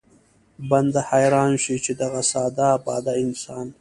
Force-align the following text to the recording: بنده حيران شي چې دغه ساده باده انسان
بنده 0.69 0.99
حيران 1.09 1.51
شي 1.63 1.75
چې 1.85 1.91
دغه 2.01 2.21
ساده 2.31 2.67
باده 2.85 3.13
انسان 3.23 3.67